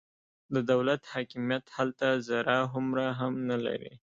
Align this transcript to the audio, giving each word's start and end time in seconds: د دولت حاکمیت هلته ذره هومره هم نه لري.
د 0.53 0.55
دولت 0.71 1.01
حاکمیت 1.13 1.65
هلته 1.77 2.07
ذره 2.29 2.55
هومره 2.71 3.05
هم 3.19 3.33
نه 3.49 3.57
لري. 3.65 3.93